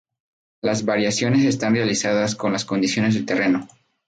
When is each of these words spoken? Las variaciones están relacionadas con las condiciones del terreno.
Las 0.63 0.83
variaciones 0.83 1.45
están 1.45 1.75
relacionadas 1.75 2.33
con 2.33 2.51
las 2.51 2.65
condiciones 2.65 3.13
del 3.13 3.27
terreno. 3.27 3.67